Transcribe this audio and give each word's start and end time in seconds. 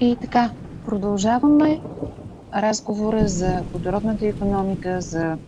И 0.00 0.16
така, 0.20 0.50
продължаваме 0.86 1.80
разговора 2.54 3.28
за 3.28 3.62
водородната 3.72 4.26
економика, 4.26 5.00
за 5.00 5.38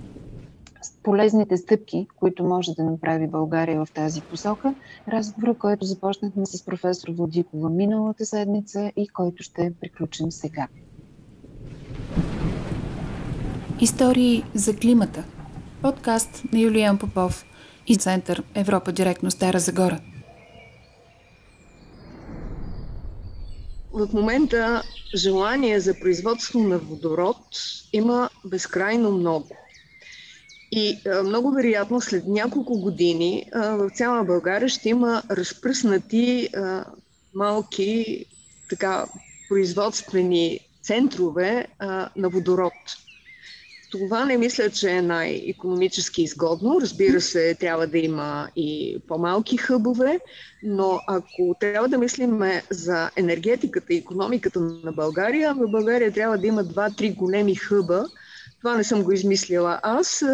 полезните 1.02 1.56
стъпки, 1.56 2.06
които 2.16 2.44
може 2.44 2.74
да 2.74 2.84
направи 2.84 3.26
България 3.26 3.84
в 3.84 3.92
тази 3.92 4.20
посока. 4.20 4.74
Разговора, 5.08 5.54
който 5.54 5.84
започнахме 5.84 6.46
с 6.46 6.64
професор 6.64 7.08
Владикова 7.10 7.70
миналата 7.70 8.24
седмица 8.24 8.92
и 8.96 9.08
който 9.08 9.42
ще 9.42 9.72
приключим 9.80 10.32
сега. 10.32 10.68
Истории 13.80 14.44
за 14.54 14.76
климата. 14.76 15.24
Подкаст 15.82 16.42
на 16.52 16.58
Юлиан 16.58 16.98
Попов 16.98 17.44
и 17.86 17.96
Център 17.96 18.42
Европа 18.54 18.92
директно 18.92 19.30
Стара 19.30 19.58
Загора. 19.58 20.00
В 23.92 24.08
момента 24.12 24.82
желание 25.14 25.80
за 25.80 26.00
производство 26.00 26.60
на 26.60 26.78
водород 26.78 27.36
има 27.92 28.30
безкрайно 28.44 29.10
много. 29.12 29.56
И 30.72 31.00
много 31.24 31.50
вероятно 31.50 32.00
след 32.00 32.26
няколко 32.26 32.80
години 32.80 33.50
в 33.54 33.90
цяла 33.90 34.24
България 34.24 34.68
ще 34.68 34.88
има 34.88 35.22
разпръснати 35.30 36.48
малки 37.34 38.24
така, 38.68 39.06
производствени 39.48 40.60
центрове 40.82 41.66
на 42.16 42.28
водород. 42.28 42.74
Това 43.90 44.24
не 44.24 44.38
мисля, 44.38 44.70
че 44.70 44.90
е 44.90 45.02
най-економически 45.02 46.22
изгодно. 46.22 46.80
Разбира 46.80 47.20
се, 47.20 47.54
трябва 47.54 47.86
да 47.86 47.98
има 47.98 48.48
и 48.56 48.98
по-малки 49.08 49.56
хъбове, 49.56 50.20
но 50.62 51.00
ако 51.06 51.56
трябва 51.60 51.88
да 51.88 51.98
мислим 51.98 52.40
за 52.70 53.10
енергетиката 53.16 53.94
и 53.94 53.96
економиката 53.96 54.60
на 54.60 54.92
България, 54.92 55.54
в 55.54 55.68
България 55.68 56.12
трябва 56.12 56.38
да 56.38 56.46
има 56.46 56.64
два-три 56.64 57.12
големи 57.12 57.54
хъба. 57.54 58.06
Това 58.58 58.76
не 58.76 58.84
съм 58.84 59.02
го 59.02 59.12
измислила 59.12 59.80
аз. 59.82 60.24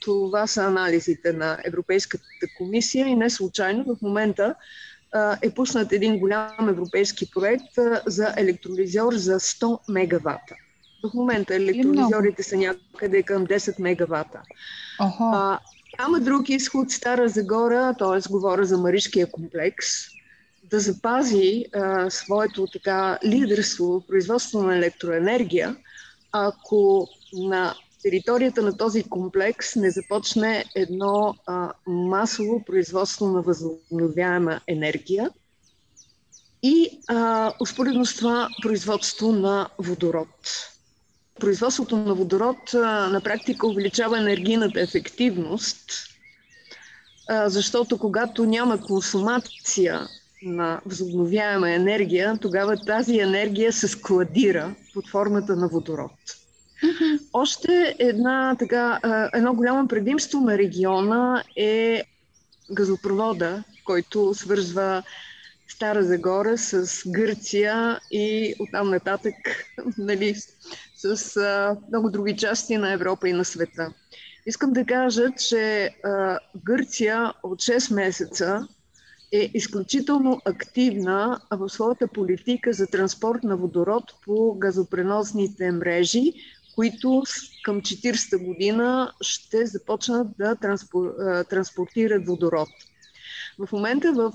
Това 0.00 0.46
са 0.46 0.62
анализите 0.62 1.32
на 1.32 1.58
Европейската 1.64 2.24
комисия 2.56 3.06
и 3.06 3.14
не 3.14 3.30
случайно 3.30 3.84
в 3.84 4.02
момента 4.02 4.54
е 5.42 5.50
пуснат 5.50 5.92
един 5.92 6.18
голям 6.18 6.68
европейски 6.68 7.30
проект 7.30 7.74
за 8.06 8.34
електролизор 8.36 9.12
за 9.14 9.40
100 9.40 9.78
мегавата. 9.88 10.54
В 11.02 11.14
момента 11.14 11.54
електролизорите 11.54 12.42
са 12.42 12.56
някъде 12.56 13.22
към 13.22 13.46
10 13.46 13.80
мегавата. 13.80 14.42
А, 15.20 15.58
няма 15.98 16.20
друг 16.20 16.48
изход 16.48 16.90
Стара 16.90 17.28
Загора, 17.28 17.94
т.е. 17.98 18.28
говоря 18.30 18.64
за 18.64 18.78
Маришкия 18.78 19.30
комплекс, 19.30 19.86
да 20.64 20.80
запази 20.80 21.64
а, 21.74 22.10
своето 22.10 22.66
така 22.66 23.18
лидерство 23.24 23.84
в 23.84 24.06
производство 24.06 24.62
на 24.62 24.76
електроенергия, 24.76 25.76
ако 26.32 27.08
на 27.32 27.74
територията 28.02 28.62
на 28.62 28.76
този 28.76 29.02
комплекс 29.02 29.76
не 29.76 29.90
започне 29.90 30.64
едно 30.74 31.34
а, 31.46 31.72
масово 31.86 32.64
производство 32.64 33.26
на 33.28 33.42
възобновяема 33.42 34.60
енергия 34.66 35.30
и 36.62 37.00
а, 37.06 37.52
успоредно 37.60 38.06
с 38.06 38.16
това 38.16 38.48
производство 38.62 39.32
на 39.32 39.68
водород 39.78 40.28
производството 41.40 41.96
на 41.96 42.14
водород 42.14 42.70
на 42.74 43.20
практика 43.24 43.66
увеличава 43.66 44.18
енергийната 44.18 44.80
ефективност, 44.80 45.80
защото 47.46 47.98
когато 47.98 48.44
няма 48.44 48.80
консумация 48.80 50.08
на 50.42 50.80
възобновяема 50.86 51.70
енергия, 51.70 52.38
тогава 52.40 52.76
тази 52.76 53.18
енергия 53.18 53.72
се 53.72 53.88
складира 53.88 54.74
под 54.94 55.08
формата 55.08 55.56
на 55.56 55.68
водород. 55.68 56.12
Mm-hmm. 56.84 57.20
Още 57.32 57.96
една, 57.98 58.56
така, 58.58 59.00
едно 59.34 59.54
голямо 59.54 59.88
предимство 59.88 60.40
на 60.40 60.58
региона 60.58 61.44
е 61.56 62.02
газопровода, 62.70 63.64
който 63.84 64.34
свързва 64.34 65.02
Стара 65.68 66.04
Загора 66.04 66.58
с 66.58 67.02
Гърция 67.06 68.00
и 68.10 68.54
оттам 68.58 68.90
нататък 68.90 69.34
нали, 69.98 70.34
с 70.98 71.36
а, 71.36 71.76
много 71.88 72.10
други 72.10 72.36
части 72.36 72.76
на 72.76 72.92
Европа 72.92 73.28
и 73.28 73.32
на 73.32 73.44
света. 73.44 73.92
Искам 74.46 74.72
да 74.72 74.84
кажа, 74.84 75.30
че 75.48 75.90
а, 76.04 76.38
Гърция 76.64 77.32
от 77.42 77.58
6 77.58 77.94
месеца 77.94 78.68
е 79.32 79.50
изключително 79.54 80.40
активна 80.44 81.40
в 81.50 81.68
своята 81.68 82.08
политика 82.08 82.72
за 82.72 82.86
транспорт 82.86 83.42
на 83.42 83.56
водород 83.56 84.04
по 84.24 84.54
газопреносните 84.54 85.72
мрежи, 85.72 86.32
които 86.74 87.22
към 87.64 87.80
40-та 87.80 88.38
година 88.38 89.12
ще 89.20 89.66
започнат 89.66 90.28
да 90.38 90.56
транспор, 90.56 91.14
транспортират 91.50 92.26
водород. 92.26 92.68
В 93.58 93.72
момента 93.72 94.12
в 94.12 94.32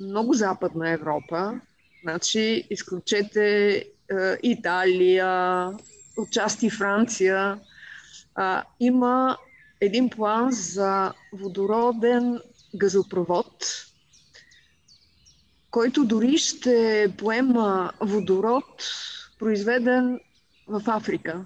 много 0.00 0.34
западна 0.34 0.90
Европа, 0.90 1.60
значи 2.02 2.66
изключете 2.70 3.84
Италия, 4.42 5.70
отчасти 6.16 6.70
Франция, 6.70 7.58
а, 8.34 8.62
има 8.80 9.36
един 9.80 10.10
план 10.10 10.52
за 10.52 11.12
водороден 11.32 12.40
газопровод, 12.74 13.64
който 15.70 16.04
дори 16.04 16.38
ще 16.38 17.08
поема 17.18 17.92
водород, 18.00 18.84
произведен 19.38 20.20
в 20.68 20.82
Африка. 20.86 21.44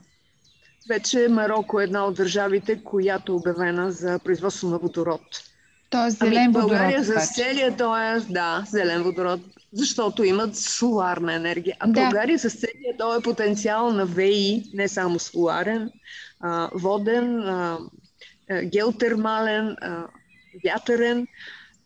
Вече 0.89 1.29
Марокко 1.31 1.81
е 1.81 1.85
една 1.85 2.05
от 2.07 2.17
държавите, 2.17 2.85
която 2.85 3.33
е 3.33 3.35
обявена 3.35 3.93
за 3.93 4.19
производство 4.19 4.69
на 4.69 4.79
водород. 4.79 5.23
Тоест 5.91 6.19
зелен 6.19 6.37
ами, 6.37 6.47
водород. 6.47 6.69
България 6.71 7.03
за 7.03 7.15
целия, 7.35 7.77
т.е. 7.77 8.33
да, 8.33 8.65
зелен 8.69 9.03
водород, 9.03 9.41
защото 9.73 10.25
имат 10.25 10.57
соларна 10.57 11.35
енергия. 11.35 11.77
А 11.81 11.87
да. 11.87 11.93
България 11.93 12.39
с 12.39 12.51
целия 12.51 12.97
този 12.99 13.23
потенциал 13.23 13.93
на 13.93 14.07
ВИ, 14.07 14.63
не 14.75 14.89
само 14.89 15.19
соларен, 15.19 15.91
а, 16.41 16.71
воден, 16.75 17.41
а, 17.41 17.79
геотермален, 18.65 19.77
а, 19.81 20.07
вятърен. 20.65 21.27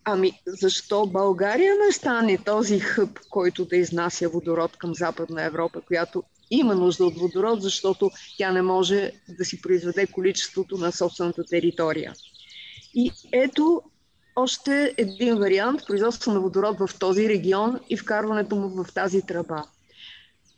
Ами 0.04 0.32
защо 0.46 1.06
България 1.06 1.74
не 1.86 1.92
стане 1.92 2.38
този 2.38 2.80
хъб, 2.80 3.18
който 3.30 3.64
да 3.64 3.76
изнася 3.76 4.28
водород 4.28 4.76
към 4.76 4.94
Западна 4.94 5.42
Европа, 5.42 5.80
която 5.80 6.22
има 6.50 6.74
нужда 6.74 7.04
от 7.04 7.18
водород, 7.18 7.62
защото 7.62 8.10
тя 8.38 8.52
не 8.52 8.62
може 8.62 9.12
да 9.28 9.44
си 9.44 9.62
произведе 9.62 10.06
количеството 10.06 10.76
на 10.76 10.92
собствената 10.92 11.44
територия. 11.44 12.14
И 12.94 13.10
ето 13.32 13.82
още 14.36 14.94
един 14.96 15.38
вариант 15.38 15.80
производство 15.86 16.32
на 16.32 16.40
водород 16.40 16.78
в 16.78 16.98
този 16.98 17.28
регион 17.28 17.80
и 17.90 17.96
вкарването 17.96 18.56
му 18.56 18.84
в 18.84 18.94
тази 18.94 19.22
тръба. 19.22 19.64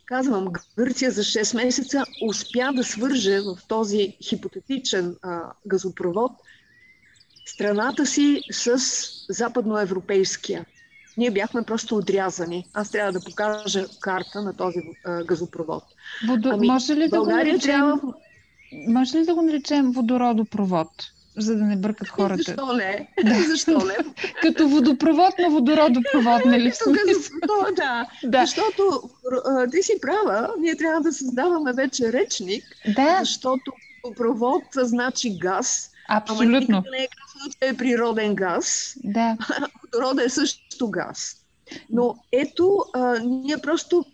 Казвам, 0.05 0.47
Гърция 0.77 1.11
за 1.11 1.23
6 1.23 1.55
месеца 1.55 2.03
успя 2.27 2.71
да 2.73 2.83
свърже 2.83 3.39
в 3.39 3.57
този 3.67 4.17
хипотетичен 4.21 5.15
а, 5.21 5.41
газопровод 5.67 6.31
страната 7.45 8.05
си 8.05 8.41
с 8.51 8.79
западноевропейския. 9.29 10.65
Ние 11.17 11.31
бяхме 11.31 11.63
просто 11.63 11.95
отрязани. 11.95 12.67
Аз 12.73 12.91
трябва 12.91 13.11
да 13.11 13.23
покажа 13.23 13.85
карта 13.99 14.41
на 14.41 14.53
този 14.57 14.79
а, 15.05 15.23
газопровод. 15.23 15.83
Водо... 16.27 16.49
Ами, 16.49 16.67
може 16.67 16.95
ли 16.95 17.09
да 17.09 17.19
го 17.19 17.25
наречем... 17.25 17.59
трябва... 17.59 18.13
Може 18.87 19.17
ли 19.17 19.25
да 19.25 19.35
го 19.35 19.41
наречем 19.41 19.91
водородопровод? 19.91 20.89
За 21.37 21.55
да 21.55 21.63
не 21.63 21.75
бъркат 21.75 22.09
хората. 22.09 22.43
Защо 22.43 22.73
не? 22.73 23.07
Да. 23.23 23.43
Защо 23.43 23.77
не? 23.85 23.95
Като 24.41 24.67
водопровод 24.67 25.39
на 25.39 25.49
водородопровод, 25.49 26.45
нали? 26.45 26.71
Тук, 26.83 26.97
да. 27.75 28.07
да. 28.23 28.41
Защото 28.41 29.09
а, 29.45 29.67
ти 29.67 29.83
си 29.83 29.93
права, 30.01 30.49
ние 30.59 30.75
трябва 30.75 31.01
да 31.01 31.13
създаваме 31.13 31.73
вече 31.73 32.13
речник, 32.13 32.63
да. 32.95 33.19
защото 33.19 33.71
водопровод 34.03 34.63
значи 34.75 35.37
газ. 35.37 35.91
Абсолютно. 36.09 36.77
Ама 36.77 36.85
не 36.91 37.03
е 37.03 37.07
че 37.61 37.69
е 37.69 37.77
природен 37.77 38.35
газ. 38.35 38.95
Да. 39.03 39.37
Водорода 39.81 40.23
е 40.23 40.29
също 40.29 40.89
газ. 40.89 41.35
Но 41.89 42.15
ето, 42.31 42.85
а, 42.93 43.19
ние 43.19 43.57
просто 43.57 44.05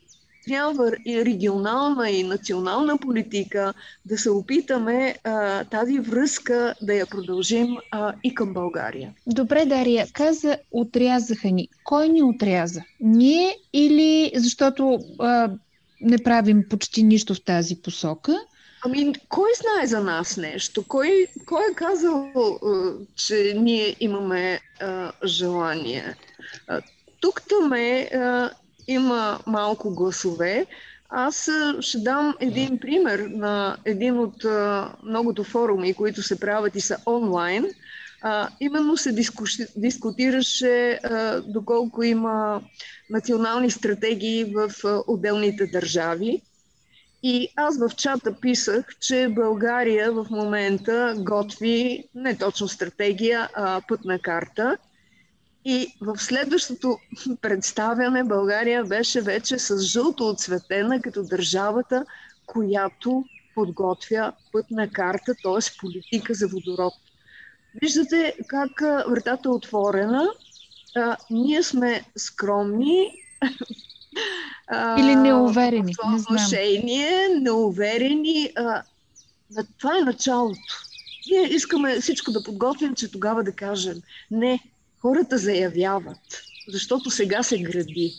трябва 0.48 0.92
и 1.06 1.26
регионална 1.26 2.10
и 2.10 2.24
национална 2.24 2.98
политика 2.98 3.74
да 4.06 4.18
се 4.18 4.30
опитаме 4.30 5.16
а, 5.24 5.64
тази 5.64 6.00
връзка 6.00 6.76
да 6.82 6.94
я 6.94 7.06
продължим 7.06 7.78
а, 7.92 8.14
и 8.24 8.36
към 8.36 8.54
България. 8.54 9.14
Добре, 9.28 9.66
Дария, 9.66 10.08
каза 10.14 10.58
отрязаха 10.72 11.52
ни. 11.52 11.68
Кой 11.84 12.10
ни 12.10 12.24
отряза? 12.24 12.82
Ние 13.00 13.58
или 13.74 14.32
защото 14.36 15.00
а, 15.20 15.50
не 16.02 16.18
правим 16.18 16.64
почти 16.70 17.04
нищо 17.04 17.36
в 17.36 17.44
тази 17.44 17.82
посока? 17.82 18.40
Ами, 18.86 19.14
кой 19.30 19.50
знае 19.56 19.88
за 19.88 20.00
нас 20.00 20.38
нещо? 20.38 20.84
Кой, 20.88 21.28
кой 21.46 21.62
е 21.72 21.76
казал, 21.76 22.32
а, 22.36 22.94
че 23.16 23.54
ние 23.58 23.96
имаме 24.00 24.60
а, 24.82 25.12
желание? 25.26 26.16
А, 26.68 26.82
тук 27.20 27.42
там 27.50 27.74
е 27.74 28.10
има 28.88 29.40
малко 29.48 29.96
гласове. 29.96 30.66
Аз 31.10 31.50
ще 31.80 31.98
дам 31.98 32.36
един 32.40 32.80
пример 32.80 33.20
на 33.20 33.78
един 33.86 34.20
от 34.20 34.46
многото 35.04 35.44
форуми, 35.44 35.94
които 35.94 36.24
се 36.24 36.40
правят 36.40 36.76
и 36.76 36.82
са 36.82 36.98
онлайн. 37.06 37.66
А, 38.22 38.50
именно 38.60 38.98
се 38.98 39.12
диску, 39.12 39.44
дискутираше 39.76 41.00
а, 41.04 41.42
доколко 41.42 42.04
има 42.04 42.62
национални 43.10 43.72
стратегии 43.72 44.46
в 44.46 44.72
а, 44.86 45.02
отделните 45.08 45.68
държави. 45.68 46.42
И 47.24 47.48
аз 47.56 47.80
в 47.80 47.96
чата 47.96 48.34
писах, 48.42 48.86
че 49.00 49.28
България 49.30 50.12
в 50.12 50.28
момента 50.32 51.16
готви 51.18 52.04
не 52.16 52.38
точно 52.38 52.68
стратегия, 52.68 53.50
а 53.56 53.82
пътна 53.88 54.20
карта. 54.20 54.78
И 55.66 55.98
в 56.02 56.18
следващото 56.18 56.98
представяне 57.42 58.24
България 58.24 58.84
беше 58.84 59.22
вече 59.22 59.60
с 59.60 59.82
жълто 59.82 60.30
отцветена 60.30 61.02
като 61.02 61.24
държавата, 61.24 62.06
която 62.46 63.26
подготвя 63.56 64.34
пътна 64.52 64.90
карта, 64.90 65.36
т.е. 65.44 65.80
политика 65.82 66.34
за 66.34 66.48
водород. 66.48 66.94
Виждате 67.82 68.36
как 68.48 68.72
вратата 69.08 69.50
е 69.50 69.52
отворена. 69.52 70.30
А, 70.96 71.18
ние 71.30 71.64
сме 71.64 72.04
скромни. 72.18 73.12
Или 75.00 75.16
неуверени. 75.16 75.94
В 75.94 76.16
отношение, 76.16 77.28
не 77.30 77.40
неуверени. 77.40 78.52
А, 78.58 78.84
това 79.80 79.98
е 79.98 80.02
началото. 80.02 80.60
Ние 81.32 81.54
искаме 81.54 82.00
всичко 82.00 82.32
да 82.32 82.44
подготвим, 82.44 82.96
че 82.96 83.12
тогава 83.12 83.44
да 83.44 83.52
кажем 83.52 84.02
не, 84.32 84.60
хората 85.02 85.38
заявяват, 85.38 86.42
защото 86.68 87.10
сега 87.10 87.44
се 87.44 87.62
гради. 87.62 88.14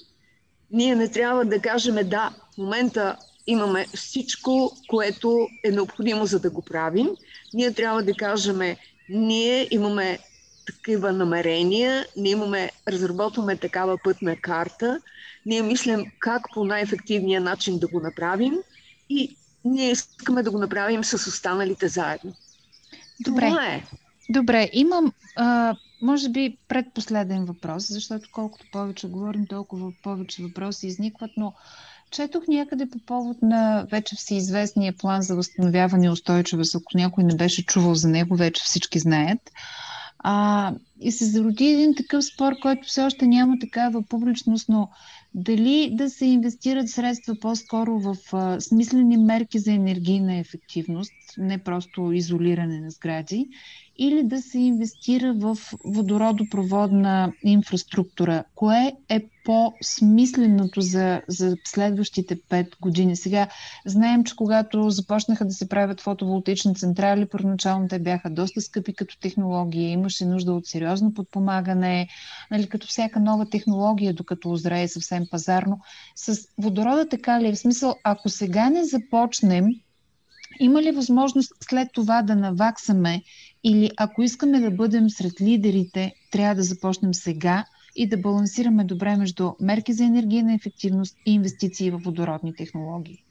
Ние 0.71 0.97
не 0.97 1.09
трябва 1.09 1.45
да 1.45 1.61
кажем 1.61 2.09
да, 2.09 2.35
в 2.55 2.59
момента 2.59 3.17
имаме 3.47 3.87
всичко, 3.95 4.77
което 4.89 5.49
е 5.65 5.71
необходимо 5.71 6.27
за 6.27 6.41
да 6.41 6.51
го 6.51 6.63
правим. 6.63 7.09
Ние 7.55 7.73
трябва 7.73 8.03
да 8.03 8.15
кажем 8.15 8.77
ние 9.09 9.69
имаме 9.71 10.19
такива 10.67 11.13
намерения, 11.13 12.07
ние 12.17 12.33
имаме, 12.33 12.71
разработваме 12.89 13.57
такава 13.57 13.99
пътна 14.05 14.37
карта, 14.37 15.01
ние 15.47 15.63
мислим 15.63 16.05
как 16.19 16.43
по 16.55 16.65
най-ефективния 16.65 17.41
начин 17.41 17.79
да 17.79 17.89
го 17.89 18.01
направим 18.01 18.59
и 19.09 19.37
ние 19.65 19.91
искаме 19.91 20.43
да 20.43 20.51
го 20.51 20.59
направим 20.59 21.05
с 21.05 21.15
останалите 21.15 21.89
заедно. 21.89 22.33
Добре. 23.21 23.49
Това 23.49 23.67
е. 23.67 23.83
Добре, 24.31 24.71
имам, 24.73 25.13
а, 25.37 25.77
може 26.03 26.29
би, 26.29 26.57
предпоследен 26.69 27.45
въпрос, 27.45 27.87
защото 27.89 28.29
колкото 28.33 28.67
повече 28.73 29.09
говорим, 29.09 29.47
толкова 29.47 29.93
повече 30.03 30.43
въпроси 30.43 30.87
изникват, 30.87 31.31
но 31.37 31.53
Четох 32.13 32.49
някъде 32.49 32.91
по 32.91 32.99
повод 32.99 33.43
на 33.43 33.87
вече 33.91 34.17
всеизвестния 34.17 34.93
план 34.93 35.23
за 35.23 35.37
възстановяване 35.37 36.07
и 36.07 36.11
устойчивост. 36.11 36.75
Ако 36.75 36.91
някой 36.95 37.25
не 37.25 37.37
беше 37.37 37.67
чувал 37.67 37.95
за 37.95 38.09
него, 38.09 38.37
вече 38.37 38.63
всички 38.65 38.99
знаят. 38.99 39.51
А, 40.19 40.75
и 41.01 41.13
се 41.13 41.25
зароди 41.25 41.67
един 41.67 41.95
такъв 41.95 42.25
спор, 42.25 42.53
който 42.63 42.89
все 42.89 43.03
още 43.03 43.27
няма 43.27 43.59
такава 43.59 44.03
публичност, 44.03 44.69
но 44.69 44.89
дали 45.35 45.91
да 45.93 46.11
се 46.11 46.27
инвестират 46.27 46.89
средства 46.89 47.37
по-скоро 47.41 47.99
в 47.99 48.17
а, 48.33 48.61
смислени 48.61 49.17
мерки 49.17 49.59
за 49.59 49.73
енергийна 49.73 50.37
ефективност, 50.37 51.13
не 51.39 51.59
просто 51.59 52.13
изолиране 52.13 52.81
на 52.81 52.91
сгради, 52.91 53.49
или 53.97 54.23
да 54.23 54.43
се 54.43 54.59
инвестира 54.59 55.35
в 55.35 55.59
водородопроводна 55.85 57.33
инфраструктура? 57.45 58.45
Кое 58.55 58.93
е 59.09 59.21
по-смисленото 59.45 60.81
за, 60.81 61.23
за 61.29 61.57
следващите 61.65 62.37
5 62.37 62.81
години? 62.81 63.17
Сега 63.17 63.49
знаем, 63.87 64.25
че 64.25 64.37
когато 64.37 64.91
започнаха 64.91 65.45
да 65.45 65.53
се 65.53 65.69
правят 65.69 66.01
фотоволтични 66.01 66.75
централи, 66.75 67.29
първоначално 67.29 67.89
те 67.89 67.99
бяха 67.99 68.31
доста 68.31 68.61
скъпи 68.61 68.95
като 68.95 69.19
технологии, 69.19 69.91
имаше 69.91 70.25
нужда 70.25 70.53
от 70.53 70.67
сериозно 70.67 71.15
подпомагане, 71.15 72.09
нали, 72.51 72.69
като 72.69 72.87
всяка 72.87 73.21
нова 73.21 73.51
технология, 73.51 74.15
докато 74.15 74.51
озрее 74.51 74.89
съвсем 74.89 75.27
пазарно. 75.31 75.81
С 76.17 76.49
водорода 76.59 77.09
така 77.09 77.41
ли 77.41 77.49
е? 77.49 77.53
В 77.53 77.59
смисъл, 77.59 77.95
ако 78.05 78.29
сега 78.29 78.71
не 78.71 78.85
започнем 78.85 79.67
има 80.61 80.83
ли 80.83 80.91
възможност 80.91 81.53
след 81.61 81.89
това 81.93 82.23
да 82.23 82.37
наваксаме 82.37 83.23
или 83.65 83.91
ако 83.97 84.23
искаме 84.23 84.61
да 84.61 84.71
бъдем 84.71 85.11
сред 85.11 85.41
лидерите, 85.41 86.15
трябва 86.31 86.55
да 86.55 86.63
започнем 86.63 87.15
сега 87.15 87.65
и 87.97 88.09
да 88.09 88.17
балансираме 88.17 88.85
добре 88.85 89.17
между 89.17 89.53
мерки 89.61 89.93
за 89.93 90.05
енергийна 90.05 90.55
ефективност 90.55 91.17
и 91.27 91.35
инвестиции 91.35 91.91
в 91.91 91.99
водородни 91.99 92.55
технологии? 92.55 93.25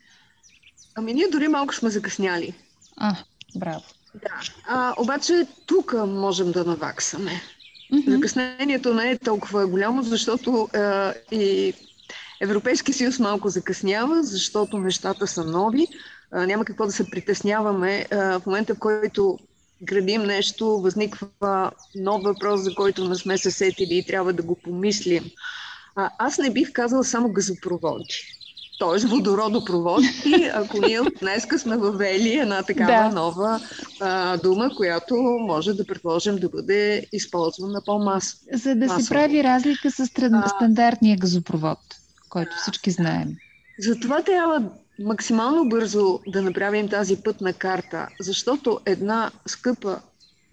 Ами 0.95 1.13
ние 1.13 1.28
дори 1.31 1.48
малко 1.48 1.75
сме 1.75 1.89
закъсняли. 1.89 2.54
А, 2.98 3.16
браво. 3.56 3.83
Да, 4.13 4.42
а, 4.68 4.94
обаче 4.98 5.48
тук 5.66 5.94
можем 6.07 6.51
да 6.51 6.63
наваксаме. 6.63 7.31
Mm-hmm. 7.94 8.10
Закъснението 8.10 8.94
не 8.94 9.12
е 9.12 9.18
толкова 9.18 9.68
голямо, 9.68 10.04
защото 10.04 10.69
а, 10.74 11.13
и 11.31 11.74
Европейски 12.42 12.94
съюз 12.94 13.19
малко 13.19 13.50
закъснява, 13.50 14.24
защото 14.24 14.78
нещата 14.78 15.28
са 15.28 15.44
нови 15.44 15.88
няма 16.31 16.66
какво 16.66 16.86
да 16.86 16.92
се 16.92 17.10
притесняваме. 17.10 18.06
В 18.12 18.42
момента, 18.45 18.75
в 18.75 18.80
който 18.80 19.39
градим 19.81 20.24
нещо, 20.24 20.81
възниква 20.81 21.72
нов 21.95 22.24
въпрос, 22.24 22.62
за 22.62 22.75
който 22.75 23.10
не 23.10 23.16
сме 23.16 23.38
се 23.38 23.51
сетили 23.51 23.98
и 23.98 24.06
трябва 24.06 24.33
да 24.33 24.44
го 24.44 24.56
помислим. 24.56 25.24
А, 25.95 26.10
аз 26.19 26.38
не 26.38 26.50
бих 26.50 26.72
казала 26.74 27.04
само 27.04 27.33
газопроводи. 27.33 28.16
Тоест 28.80 29.10
водородопроводки, 29.10 30.50
ако 30.54 30.78
ние 30.78 31.00
от 31.00 31.13
днеска 31.22 31.60
сме 31.60 31.78
въвели 31.78 32.33
една 32.33 32.63
такава 32.63 33.10
да. 33.10 33.16
нова 33.16 33.60
а, 34.00 34.38
дума, 34.38 34.75
която 34.75 35.16
може 35.42 35.74
да 35.74 35.86
предложим 35.86 36.36
да 36.36 36.50
бъде 36.50 37.06
използвана 37.13 37.81
по-масово. 37.86 38.42
За 38.54 38.75
да 38.75 38.89
се 38.89 39.10
прави 39.10 39.44
разлика 39.44 39.92
с 39.92 40.06
стандартния 40.48 41.18
газопровод, 41.18 41.80
който 42.30 42.51
всички 42.62 42.92
знаем. 42.92 43.36
Затова 43.80 44.24
трябва 44.24 44.72
максимално 45.03 45.69
бързо 45.69 46.19
да 46.27 46.42
направим 46.42 46.89
тази 46.89 47.24
пътна 47.24 47.53
карта, 47.53 48.07
защото 48.19 48.80
една 48.86 49.31
скъпа 49.45 50.01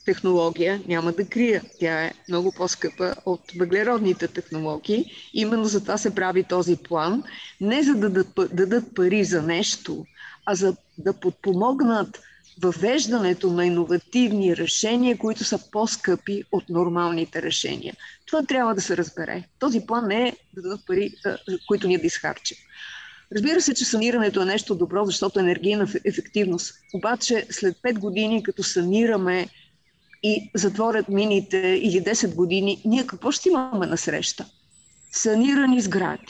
технология, 0.05 0.83
няма 0.89 1.13
да 1.13 1.27
крия, 1.27 1.63
тя 1.81 2.05
е 2.05 2.13
много 2.29 2.53
по-скъпа 2.53 3.15
от 3.27 3.41
въглеродните 3.59 4.29
технологии. 4.29 5.13
Именно 5.35 5.65
за 5.65 5.81
това 5.81 5.99
се 5.99 6.15
прави 6.15 6.45
този 6.45 6.77
план. 6.77 7.23
Не 7.61 7.83
за 7.83 7.95
да 7.95 8.25
дадат 8.53 8.95
пари 8.95 9.25
за 9.25 9.43
нещо, 9.43 10.07
а 10.47 10.55
за 10.55 10.77
да 10.99 11.13
подпомогнат 11.13 12.21
въвеждането 12.63 13.53
на 13.53 13.67
иновативни 13.67 14.57
решения, 14.57 15.19
които 15.19 15.45
са 15.45 15.71
по-скъпи 15.71 16.45
от 16.53 16.69
нормалните 16.69 17.43
решения. 17.43 17.95
Това 18.27 18.43
трябва 18.43 18.75
да 18.75 18.81
се 18.81 18.97
разбере. 18.97 19.45
Този 19.59 19.87
план 19.87 20.07
не 20.07 20.29
е 20.29 20.37
да 20.55 20.63
дадат 20.63 20.87
пари, 20.87 21.13
които 21.69 21.89
ние 21.89 21.99
да 21.99 22.07
изхарчим. 22.07 22.57
Разбира 23.35 23.61
се, 23.61 23.75
че 23.75 23.85
санирането 23.85 24.43
е 24.43 24.45
нещо 24.45 24.75
добро, 24.75 25.05
защото 25.05 25.39
е 25.39 25.43
енергийна 25.43 25.89
ефективност. 26.05 26.75
Обаче 26.95 27.47
след 27.51 27.77
5 27.77 27.99
години, 27.99 28.43
като 28.43 28.63
санираме 28.63 29.49
и 30.23 30.51
затворят 30.55 31.09
мините 31.09 31.59
или 31.59 32.03
10 32.03 32.35
години, 32.35 32.83
ние 32.85 33.07
какво 33.07 33.31
ще 33.31 33.49
имаме 33.49 33.87
на 33.87 33.97
среща? 33.97 34.47
Санирани 35.13 35.81
сгради. 35.81 36.25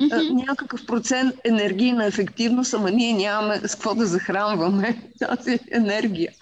Mm-hmm. 0.00 0.46
Някакъв 0.48 0.86
процент 0.86 1.34
енергийна 1.44 2.06
ефективност, 2.06 2.74
ама 2.74 2.90
ние 2.90 3.12
нямаме 3.12 3.60
с 3.68 3.74
какво 3.74 3.94
да 3.94 4.06
захранваме 4.06 5.02
тази 5.18 5.58
енергия. 5.70 6.32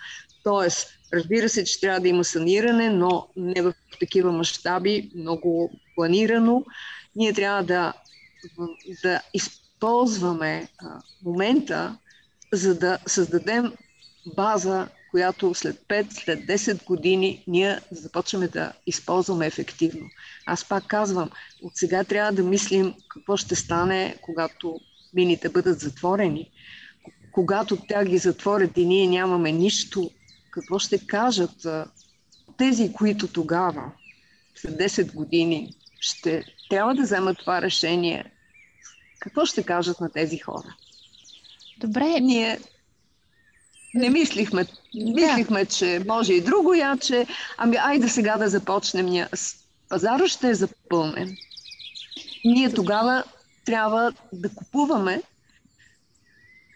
Тоест, 0.44 0.88
разбира 1.12 1.48
се, 1.48 1.64
че 1.64 1.80
трябва 1.80 2.00
да 2.00 2.08
има 2.08 2.24
саниране, 2.24 2.90
но 2.90 3.28
не 3.36 3.62
в 3.62 3.72
такива 4.00 4.32
мащаби, 4.32 5.10
много 5.14 5.70
планирано. 5.94 6.64
Ние 7.16 7.32
трябва 7.32 7.62
да, 7.62 7.92
да 9.02 9.20
използваме 9.34 9.67
използваме 9.78 10.68
а, 10.78 11.00
момента, 11.24 11.98
за 12.52 12.78
да 12.78 12.98
създадем 13.06 13.72
база, 14.36 14.88
която 15.10 15.54
след 15.54 15.80
5, 15.88 16.12
след 16.12 16.40
10 16.40 16.84
години 16.84 17.44
ние 17.46 17.80
започваме 17.90 18.48
да 18.48 18.72
използваме 18.86 19.46
ефективно. 19.46 20.06
Аз 20.46 20.68
пак 20.68 20.86
казвам, 20.86 21.30
от 21.62 21.76
сега 21.76 22.04
трябва 22.04 22.32
да 22.32 22.42
мислим 22.42 22.94
какво 23.08 23.36
ще 23.36 23.54
стане, 23.54 24.16
когато 24.22 24.80
мините 25.14 25.48
бъдат 25.48 25.80
затворени. 25.80 26.50
Когато 27.32 27.76
тя 27.88 28.04
ги 28.04 28.18
затворят 28.18 28.76
и 28.76 28.86
ние 28.86 29.06
нямаме 29.06 29.52
нищо, 29.52 30.10
какво 30.50 30.78
ще 30.78 31.06
кажат 31.06 31.66
тези, 32.56 32.92
които 32.92 33.28
тогава, 33.28 33.92
след 34.54 34.74
10 34.74 35.12
години, 35.14 35.74
ще 36.00 36.44
трябва 36.70 36.94
да 36.94 37.02
вземат 37.02 37.38
това 37.38 37.62
решение 37.62 38.32
какво 39.18 39.46
ще 39.46 39.62
кажат 39.62 40.00
на 40.00 40.10
тези 40.10 40.38
хора? 40.38 40.76
Добре. 41.80 42.20
Ние 42.20 42.58
не 43.94 44.10
мислихме, 44.10 44.66
мислихме, 44.94 45.64
да. 45.64 45.70
че 45.70 46.02
може 46.08 46.32
и 46.32 46.40
друго 46.40 46.74
яче. 46.74 47.26
Ами 47.56 47.76
айде 47.76 48.08
сега 48.08 48.36
да 48.36 48.48
започнем. 48.48 49.26
Пазара 49.88 50.28
ще 50.28 50.48
е 50.48 50.54
запълнен. 50.54 51.36
ние 52.44 52.74
тогава 52.74 53.24
трябва 53.64 54.12
да 54.32 54.48
купуваме 54.54 55.22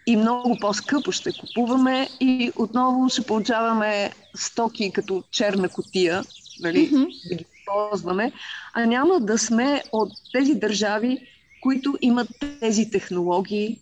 и 0.07 0.15
много 0.15 0.57
по-скъпо 0.61 1.11
ще 1.11 1.31
купуваме 1.39 2.09
и 2.19 2.51
отново 2.55 3.09
ще 3.09 3.21
получаваме 3.21 4.11
стоки 4.35 4.91
като 4.91 5.23
черна 5.31 5.69
котия, 5.69 6.23
нали, 6.59 6.89
mm-hmm. 6.89 7.29
да 7.29 7.35
ги 7.35 7.45
ползваме, 7.65 8.31
а 8.73 8.85
няма 8.85 9.19
да 9.19 9.37
сме 9.37 9.83
от 9.91 10.11
тези 10.33 10.55
държави, 10.55 11.27
които 11.63 11.97
имат 12.01 12.27
тези 12.59 12.89
технологии, 12.89 13.79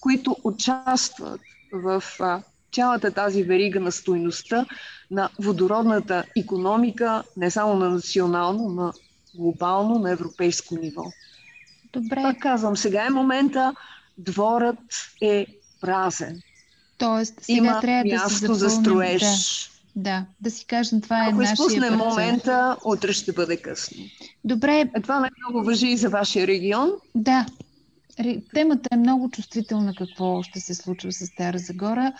които 0.00 0.36
участват 0.44 1.40
в 1.72 2.02
а, 2.20 2.42
цялата 2.72 3.10
тази 3.10 3.42
верига 3.42 3.80
на 3.80 3.92
стойността 3.92 4.66
на 5.10 5.30
водородната 5.38 6.24
економика, 6.36 7.22
не 7.36 7.50
само 7.50 7.74
на 7.74 7.90
национално, 7.90 8.68
но 8.68 8.92
глобално, 9.34 9.98
на 9.98 10.10
европейско 10.10 10.74
ниво. 10.74 11.04
Добре. 11.92 12.22
Пак 12.22 12.38
казвам, 12.38 12.76
сега 12.76 13.06
е 13.06 13.10
момента, 13.10 13.74
дворът 14.18 14.78
е 15.20 15.46
празен. 15.80 16.40
Тоест, 16.98 17.34
сега 17.40 17.58
Има 17.58 17.80
трябва 17.80 18.04
място 18.04 18.28
да 18.28 18.30
се 18.30 18.46
запълним, 18.46 18.58
за 18.58 18.70
строеж. 18.70 19.20
Да, 19.20 19.77
да, 19.98 20.26
да 20.40 20.50
си 20.50 20.66
кажем, 20.66 21.00
това 21.00 21.24
е 21.24 21.28
Ако 21.28 21.36
нашия 21.36 21.52
изпуснем 21.52 21.96
момента, 21.96 22.76
утре 22.84 23.12
ще 23.12 23.32
бъде 23.32 23.56
късно. 23.56 24.04
Добре, 24.44 24.80
Е, 24.80 25.00
това 25.02 25.20
най-много 25.20 25.66
въжи 25.66 25.86
и 25.86 25.96
за 25.96 26.08
вашия 26.08 26.46
регион. 26.46 26.90
Да. 27.14 27.46
Темата 28.54 28.88
е 28.92 28.96
много 28.96 29.30
чувствителна 29.30 29.94
какво 29.98 30.42
ще 30.42 30.60
се 30.60 30.74
случва 30.74 31.12
с 31.12 31.26
Стара 31.26 31.58
Загора. 31.58 32.12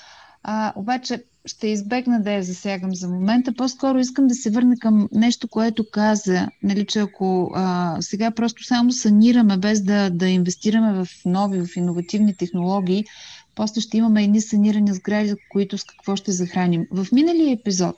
А, 0.42 0.72
обаче 0.76 1.24
ще 1.48 1.68
избегна 1.68 2.22
да 2.22 2.32
я 2.32 2.42
засягам 2.42 2.94
за 2.94 3.08
момента. 3.08 3.54
По-скоро 3.54 3.98
искам 3.98 4.26
да 4.26 4.34
се 4.34 4.50
върна 4.50 4.76
към 4.80 5.08
нещо, 5.12 5.48
което 5.48 5.90
каза, 5.92 6.48
нали, 6.62 6.86
че 6.86 7.00
ако 7.00 7.52
а, 7.54 7.96
сега 8.00 8.30
просто 8.30 8.64
само 8.64 8.92
санираме, 8.92 9.56
без 9.56 9.82
да, 9.82 10.10
да 10.10 10.28
инвестираме 10.28 11.04
в 11.04 11.08
нови, 11.24 11.66
в 11.66 11.76
иновативни 11.76 12.36
технологии, 12.36 13.04
после 13.54 13.80
ще 13.80 13.96
имаме 13.96 14.24
едни 14.24 14.40
санирани 14.40 14.94
сгради, 14.94 15.34
които 15.50 15.78
с 15.78 15.84
какво 15.84 16.16
ще 16.16 16.32
захраним. 16.32 16.86
В 16.90 17.06
миналия 17.12 17.52
епизод 17.52 17.96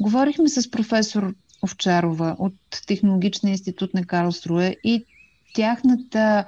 говорихме 0.00 0.48
с 0.48 0.70
професор 0.70 1.34
Овчарова 1.62 2.36
от 2.38 2.54
Технологичния 2.86 3.52
институт 3.52 3.94
на 3.94 4.04
Карлсруе 4.04 4.76
и 4.84 5.04
тяхната 5.54 6.44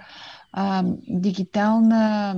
а, 0.52 0.85
дигитална 1.09 2.37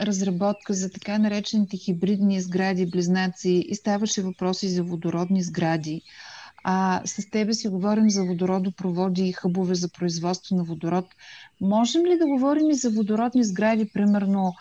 разработка 0.00 0.74
за 0.74 0.90
така 0.90 1.18
наречените 1.18 1.76
хибридни 1.76 2.40
сгради, 2.40 2.86
близнаци 2.86 3.50
и 3.68 3.74
ставаше 3.74 4.22
въпроси 4.22 4.68
за 4.68 4.82
водородни 4.82 5.42
сгради. 5.42 6.02
А 6.64 7.02
с 7.04 7.30
тебе 7.30 7.54
си 7.54 7.68
говорим 7.68 8.10
за 8.10 8.24
водородопроводи 8.24 9.28
и 9.28 9.32
хъбове 9.32 9.74
за 9.74 9.88
производство 9.88 10.56
на 10.56 10.64
водород. 10.64 11.06
Можем 11.60 12.06
ли 12.06 12.18
да 12.18 12.26
говорим 12.26 12.70
и 12.70 12.74
за 12.74 12.90
водородни 12.90 13.44
сгради, 13.44 13.90
примерно, 13.94 14.54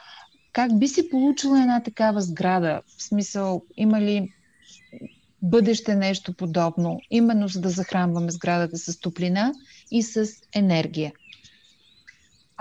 как 0.54 0.80
би 0.80 0.88
се 0.88 1.10
получила 1.10 1.62
една 1.62 1.84
такава 1.84 2.22
сграда? 2.22 2.82
В 2.98 3.04
смисъл, 3.04 3.62
има 3.78 4.02
ли 4.02 4.34
бъдеще 5.42 5.96
нещо 5.96 6.34
подобно, 6.34 7.00
именно 7.10 7.48
за 7.48 7.62
да 7.62 7.70
захранваме 7.70 8.32
сградата 8.32 8.78
с 8.78 9.00
топлина 9.00 9.54
и 9.92 10.04
с 10.04 10.26
енергия? 10.56 11.12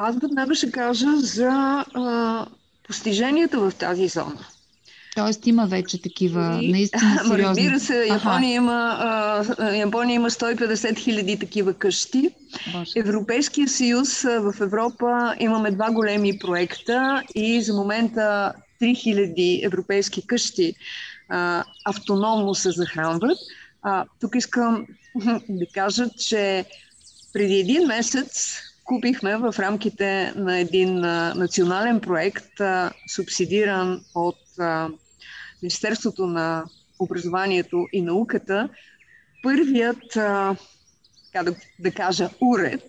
Аз 0.03 0.17
веднага 0.17 0.55
ще 0.55 0.73
кажа 0.73 1.07
за 1.17 1.49
а, 1.95 2.47
постиженията 2.87 3.59
в 3.61 3.73
тази 3.73 4.09
зона. 4.09 4.47
Тоест 5.17 5.47
има 5.47 5.67
вече 5.67 6.03
такива 6.03 6.59
И- 6.63 6.73
наистина 6.73 7.19
сериозни. 7.29 7.45
разбира 7.45 7.81
се. 7.81 8.07
Япония 8.07 8.55
има, 8.55 8.97
а, 8.99 9.75
Япония 9.75 10.15
има 10.15 10.31
150 10.31 10.99
хиляди 10.99 11.39
такива 11.39 11.75
къщи. 11.75 12.31
Боже. 12.73 12.91
Европейския 12.97 13.69
съюз 13.69 14.23
в 14.23 14.55
Европа 14.61 15.35
имаме 15.41 15.71
два 15.71 15.91
големи 15.91 16.39
проекта 16.39 17.23
и 17.35 17.63
за 17.63 17.75
момента 17.75 18.53
3000 18.83 19.67
европейски 19.67 20.27
къщи 20.27 20.75
а, 21.29 21.65
автономно 21.85 22.55
се 22.55 22.71
захранват. 22.71 23.39
А, 23.83 24.05
тук 24.21 24.35
искам 24.35 24.87
да 25.49 25.67
кажа, 25.75 26.09
че 26.11 26.65
преди 27.33 27.55
един 27.55 27.87
месец 27.87 28.57
купихме 28.91 29.37
в 29.37 29.55
рамките 29.59 30.33
на 30.37 30.59
един 30.59 31.01
национален 31.37 32.01
проект, 32.01 32.53
субсидиран 33.15 34.05
от 34.15 34.39
Министерството 35.63 36.27
на 36.27 36.65
образованието 36.99 37.87
и 37.93 38.03
науката, 38.03 38.69
първият, 39.43 40.17
а, 40.17 40.57
така 41.33 41.51
да, 41.51 41.57
да 41.79 41.91
кажа, 41.91 42.31
уред, 42.41 42.83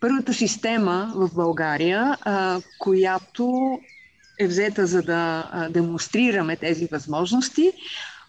първата 0.00 0.34
система 0.34 1.12
в 1.14 1.34
България, 1.34 2.16
която 2.78 3.78
е 4.38 4.46
взета 4.46 4.86
за 4.86 5.02
да 5.02 5.50
демонстрираме 5.70 6.56
тези 6.56 6.86
възможности, 6.86 7.72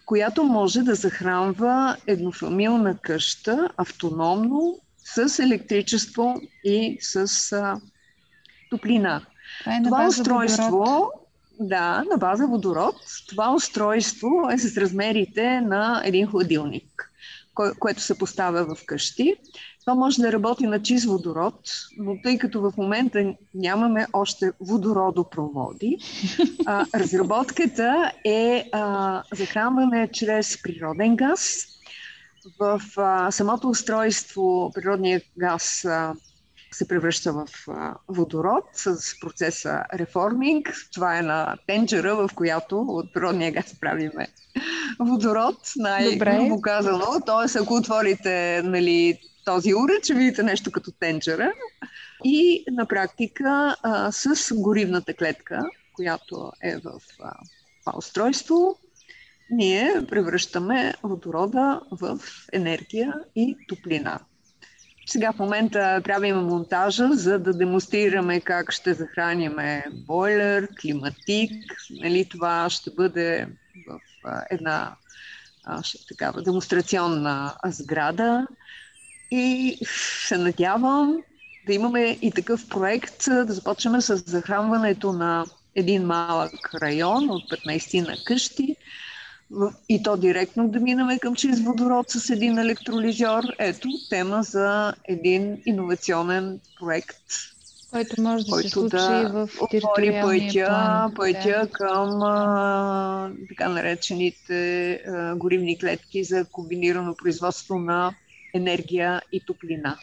която 0.06 0.44
може 0.44 0.82
да 0.82 0.94
захранва 0.94 1.96
еднофамилна 2.06 2.98
къща 2.98 3.68
автономно 3.76 4.78
с 5.04 5.38
електричество 5.38 6.40
и 6.64 6.98
с 7.00 7.52
а, 7.52 7.80
топлина. 8.70 9.26
Това 9.60 9.76
е 9.76 9.80
на 9.80 9.84
Това 9.84 10.06
устройство, 10.06 10.78
водород. 10.78 11.12
да, 11.60 12.04
на 12.10 12.16
база 12.16 12.46
водород, 12.46 12.96
това 13.28 13.54
устройство 13.54 14.28
е 14.52 14.58
с 14.58 14.76
размерите 14.76 15.60
на 15.60 16.02
един 16.04 16.26
хладилник, 16.26 17.12
кое, 17.54 17.72
което 17.78 18.00
се 18.00 18.18
поставя 18.18 18.74
в 18.74 18.86
къщи. 18.86 19.36
Това 19.80 19.94
може 19.94 20.22
да 20.22 20.32
работи 20.32 20.66
на 20.66 20.82
чист 20.82 21.06
водород, 21.06 21.54
но 21.98 22.16
тъй 22.22 22.38
като 22.38 22.60
в 22.60 22.72
момента 22.76 23.34
нямаме 23.54 24.06
още 24.12 24.52
водородопроводи, 24.60 25.98
а, 26.66 26.86
разработката 26.94 28.12
е 28.24 28.68
а, 28.72 29.22
захранване 29.34 30.08
чрез 30.12 30.62
природен 30.62 31.16
газ. 31.16 31.71
В 32.58 32.82
а, 32.96 33.30
самото 33.30 33.68
устройство 33.68 34.72
природният 34.74 35.22
газ 35.38 35.84
а, 35.84 36.14
се 36.72 36.88
превръща 36.88 37.32
в 37.32 37.46
а, 37.68 37.94
водород 38.08 38.64
с 38.72 38.96
процеса 39.20 39.84
реформинг. 39.94 40.74
Това 40.94 41.18
е 41.18 41.22
на 41.22 41.56
тенджера, 41.66 42.16
в 42.16 42.30
която 42.34 42.80
от 42.80 43.14
природния 43.14 43.52
газ 43.52 43.80
правиме 43.80 44.28
водород, 44.98 45.58
най-грубо 45.76 46.60
казано. 46.60 47.06
Тоест, 47.26 47.56
ако 47.56 47.74
отворите 47.74 48.62
нали, 48.64 49.18
този 49.44 49.74
уред, 49.74 50.04
ще 50.04 50.14
видите 50.14 50.42
нещо 50.42 50.70
като 50.70 50.92
тенджера. 50.92 51.52
И 52.24 52.64
на 52.70 52.86
практика 52.86 53.76
а, 53.82 54.12
с 54.12 54.54
горивната 54.54 55.14
клетка, 55.14 55.62
която 55.94 56.52
е 56.62 56.76
в 56.76 56.92
а, 57.22 57.32
това 57.84 57.98
устройство, 57.98 58.76
ние 59.52 59.94
превръщаме 60.08 60.94
водорода 61.02 61.80
в 61.90 62.20
енергия 62.52 63.14
и 63.36 63.56
топлина. 63.68 64.20
Сега 65.06 65.32
в 65.32 65.38
момента 65.38 66.00
правим 66.04 66.36
монтажа, 66.36 67.08
за 67.12 67.38
да 67.38 67.52
демонстрираме 67.52 68.40
как 68.40 68.72
ще 68.72 68.94
захраниме 68.94 69.84
бойлер, 70.06 70.68
климатик. 70.80 71.52
Нали, 71.90 72.28
това 72.30 72.70
ще 72.70 72.90
бъде 72.90 73.48
в 73.88 74.00
една 74.50 74.96
такава 76.08 76.42
демонстрационна 76.42 77.54
сграда. 77.64 78.46
И 79.30 79.78
се 80.26 80.38
надявам 80.38 81.22
да 81.66 81.74
имаме 81.74 82.18
и 82.22 82.30
такъв 82.30 82.68
проект, 82.68 83.24
да 83.24 83.52
започнем 83.52 84.00
с 84.00 84.16
захранването 84.16 85.12
на 85.12 85.46
един 85.74 86.02
малък 86.02 86.74
район 86.74 87.30
от 87.30 87.42
15 87.50 88.08
на 88.08 88.16
къщи, 88.24 88.76
и 89.88 90.02
то 90.02 90.16
директно 90.16 90.68
да 90.68 90.80
минаме 90.80 91.18
към 91.18 91.34
чист 91.34 91.62
водород 91.64 92.10
с 92.10 92.30
един 92.30 92.58
електролизьор. 92.58 93.44
Ето 93.58 93.88
тема 94.10 94.42
за 94.42 94.94
един 95.04 95.62
иновационен 95.66 96.60
проект, 96.80 97.16
Който 97.90 98.22
може 98.22 98.44
да 98.44 98.46
се 98.46 98.50
който 98.50 98.68
случи 98.70 98.96
да 98.96 99.28
в 99.28 99.48
отвори 99.60 100.20
пътя, 100.22 100.66
план. 100.66 101.14
пътя 101.14 101.60
Да. 101.62 101.68
към 101.72 102.22
а, 102.22 103.32
така 103.48 103.68
наречените 103.68 104.92
а, 104.92 105.36
горивни 105.36 105.78
клетки 105.78 106.24
за 106.24 106.44
комбинирано 106.44 107.14
производство 107.16 107.78
на 107.78 108.14
енергия 108.54 109.22
и 109.32 109.40
топлина. 109.46 109.96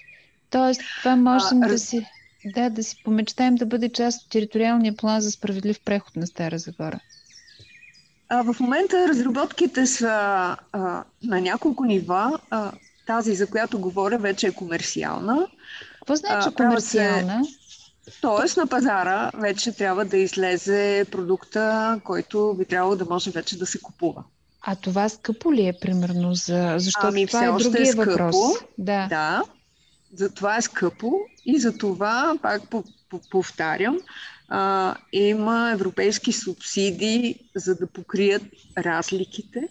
Тоест, 0.50 0.82
това 1.00 1.16
можем 1.16 1.64
А, 1.64 1.68
да 1.68 1.74
раз- 1.74 1.84
си, 1.84 2.06
да, 2.46 2.70
да 2.70 2.84
си 2.84 3.04
помечтаем 3.04 3.56
да 3.56 3.66
бъде 3.66 3.90
част 3.90 4.24
от 4.24 4.30
териториалния 4.30 4.96
план 4.96 5.22
за 5.22 5.32
справедлив 5.32 5.80
преход 5.86 6.16
на 6.16 6.28
Стара 6.28 6.58
Загора. 6.58 7.00
А, 8.30 8.54
в 8.54 8.60
момента 8.60 9.08
разработките 9.08 9.86
са 9.88 10.08
а, 10.72 11.04
на 11.24 11.42
няколко 11.42 11.86
нива. 11.86 12.40
А, 12.50 12.72
тази, 13.08 13.36
за 13.36 13.48
която 13.48 13.80
говоря, 13.80 14.18
вече 14.18 14.48
е 14.48 14.52
комерциална. 14.52 15.48
Какво 16.00 16.16
значи 16.16 16.56
комерциална? 16.56 17.42
Тоест 18.22 18.58
на 18.58 18.68
пазара 18.68 19.32
вече 19.34 19.72
трябва 19.72 20.06
да 20.06 20.18
излезе 20.18 21.06
продукта, 21.12 22.00
който 22.04 22.56
би 22.58 22.66
трябвало 22.66 22.96
да 22.96 23.06
може 23.06 23.32
вече 23.32 23.58
да 23.58 23.66
се 23.66 23.80
купува. 23.80 24.24
А 24.62 24.76
това 24.76 25.10
скъпо 25.10 25.54
ли 25.54 25.68
е, 25.68 25.74
примерно, 25.82 26.34
за... 26.34 26.76
защото 26.78 27.08
Ами, 27.08 27.28
това 27.28 27.40
все 27.40 27.46
е 27.46 27.50
още 27.50 27.68
е 27.68 27.72
другия 27.72 27.92
скъпо. 27.92 28.10
въпрос. 28.10 28.36
Да. 28.78 29.08
Да. 29.08 29.44
За 30.14 30.34
това 30.34 30.58
е 30.58 30.62
скъпо 30.62 31.14
и 31.46 31.60
за 31.60 31.78
това, 31.78 32.36
пак 32.42 32.62
повтарям, 33.32 33.98
а, 34.50 34.96
има 35.14 35.72
европейски 35.74 36.32
субсидии, 36.32 37.36
за 37.56 37.76
да 37.76 37.88
покрият 37.88 38.44
разликите 38.78 39.68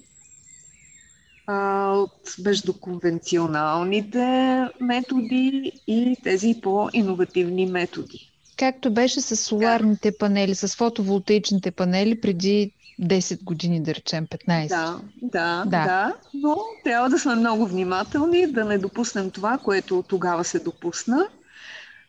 а, 1.47 1.93
от 1.93 2.35
между 2.45 2.73
конвенционалните 2.73 4.67
методи 4.81 5.73
и 5.87 6.17
тези 6.25 6.61
по-инновативни 6.63 7.67
методи. 7.67 8.33
Както 8.57 8.91
беше 8.91 9.21
с 9.21 9.37
соларните 9.37 10.19
панели, 10.19 10.55
с 10.55 10.69
фотоволтаичните 10.77 11.71
панели 11.71 12.21
преди 12.21 12.73
10 13.03 13.45
години, 13.45 13.83
да 13.83 13.95
речем 13.95 14.27
15. 14.27 14.69
Да, 14.69 15.01
да, 15.23 15.65
да, 15.67 15.85
да, 15.85 16.15
но 16.35 16.57
трябва 16.85 17.09
да 17.09 17.19
сме 17.19 17.35
много 17.35 17.67
внимателни, 17.67 18.47
да 18.47 18.65
не 18.65 18.79
допуснем 18.79 19.31
това, 19.31 19.59
което 19.59 20.05
тогава 20.09 20.45
се 20.45 20.59
допусна, 20.59 21.29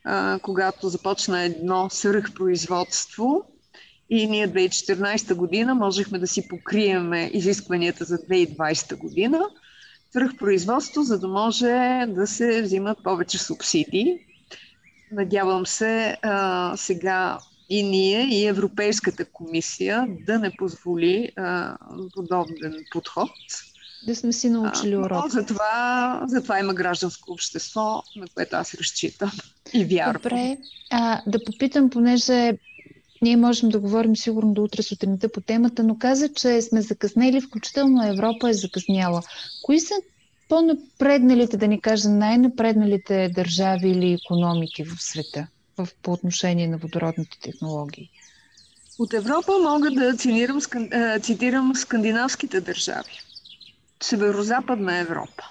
а, 0.05 0.39
когато 0.41 0.89
започна 0.89 1.41
едно 1.41 1.89
свръхпроизводство 1.89 3.43
и 4.09 4.27
ние 4.27 4.47
2014 4.47 5.33
година 5.33 5.75
можехме 5.75 6.19
да 6.19 6.27
си 6.27 6.47
покриеме 6.47 7.31
изискванията 7.33 8.05
за 8.05 8.17
2020 8.17 8.97
година, 8.97 9.41
свръхпроизводство, 10.11 11.03
за 11.03 11.19
да 11.19 11.27
може 11.27 12.05
да 12.07 12.27
се 12.27 12.61
взимат 12.61 12.97
повече 13.03 13.37
субсидии. 13.37 14.19
Надявам 15.11 15.65
се 15.65 16.17
а, 16.21 16.73
сега 16.77 17.39
и 17.69 17.83
ние, 17.83 18.21
и 18.21 18.45
Европейската 18.45 19.25
комисия 19.25 20.07
да 20.25 20.39
не 20.39 20.51
позволи 20.57 21.31
а, 21.35 21.77
подобен 22.13 22.85
подход. 22.91 23.29
Да 24.05 24.15
сме 24.15 24.33
си 24.33 24.49
научили 24.49 24.97
урок. 24.97 25.31
Затова, 25.31 26.23
затова 26.27 26.59
има 26.59 26.73
гражданско 26.73 27.31
общество, 27.31 28.03
на 28.15 28.27
което 28.35 28.55
аз 28.55 28.73
разчитам 28.73 29.31
и 29.73 29.85
вярвам. 29.85 30.13
Добре, 30.13 30.57
а, 30.91 31.21
да 31.27 31.43
попитам, 31.43 31.89
понеже 31.89 32.57
ние 33.21 33.37
можем 33.37 33.69
да 33.69 33.79
говорим 33.79 34.15
сигурно 34.15 34.53
до 34.53 34.63
утре 34.63 34.83
сутринта 34.83 35.31
по 35.31 35.41
темата, 35.41 35.83
но 35.83 35.97
каза, 35.97 36.33
че 36.33 36.61
сме 36.61 36.81
закъснели, 36.81 37.41
включително 37.41 38.07
Европа 38.07 38.49
е 38.49 38.53
закъсняла. 38.53 39.21
Кои 39.63 39.79
са 39.79 39.93
по-напредналите, 40.49 41.57
да 41.57 41.67
ни 41.67 41.81
кажем, 41.81 42.17
най-напредналите 42.17 43.29
държави 43.35 43.89
или 43.89 44.13
економики 44.13 44.83
в 44.83 45.03
света 45.03 45.47
в, 45.77 45.87
по 46.03 46.11
отношение 46.11 46.67
на 46.67 46.77
водородните 46.77 47.39
технологии? 47.41 48.09
От 48.99 49.13
Европа 49.13 49.51
мога 49.63 49.91
да 49.91 50.17
цитирам, 50.17 50.59
цитирам 51.21 51.75
скандинавските 51.75 52.61
държави. 52.61 53.21
Северо-западна 54.01 54.97
Европа. 54.97 55.43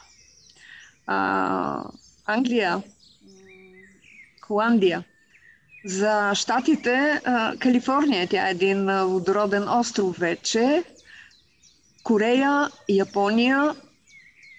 А, 1.06 1.84
Англия, 2.26 2.82
Холандия. 4.40 5.04
За 5.84 6.32
щатите, 6.34 7.20
Калифорния, 7.58 8.28
тя 8.28 8.48
е 8.48 8.50
един 8.50 8.86
водороден 8.86 9.68
остров 9.68 10.16
вече. 10.18 10.84
Корея, 12.02 12.68
Япония, 12.88 13.74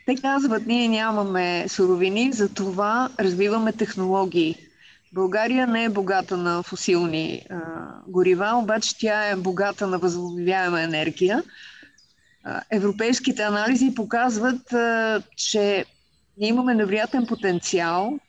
те 0.05 0.15
казват, 0.15 0.65
ние 0.65 0.88
нямаме 0.88 1.65
суровини, 1.69 2.31
затова 2.34 3.10
развиваме 3.19 3.74
технологии. 3.74 4.55
България 5.13 5.67
не 5.67 5.84
е 5.84 5.89
богата 5.89 6.38
на 6.38 6.63
фусилни 6.63 7.46
а, 7.50 7.55
горива, 8.08 8.51
обаче 8.55 8.98
тя 8.98 9.25
е 9.25 9.36
богата 9.36 9.88
на 9.88 9.98
възобновяема 10.00 10.81
енергия. 10.81 11.43
Европейските 12.72 13.41
анализи 13.41 13.96
показват, 13.96 14.74
че 15.36 15.86
ние 16.38 16.50
имаме 16.50 16.74
невероятен 16.74 17.25
потенциал. 17.25 18.19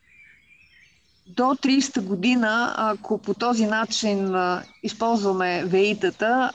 До 1.27 1.43
30 1.43 2.01
година, 2.01 2.75
ако 2.77 3.19
по 3.19 3.35
този 3.35 3.67
начин 3.67 4.35
използваме 4.83 5.65
ВЕИ-тата, 5.65 6.51